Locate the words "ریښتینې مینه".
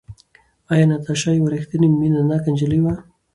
1.53-2.21